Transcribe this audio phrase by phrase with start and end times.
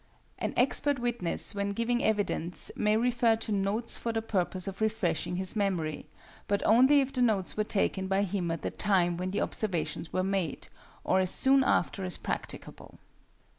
[0.39, 5.35] An expert witness when giving evidence may refer to notes for the purpose of refreshing
[5.35, 6.07] his memory,
[6.47, 10.11] but only if the notes were taken by him at the time when the observations
[10.11, 10.69] were made,
[11.03, 12.97] or as soon after as practicable.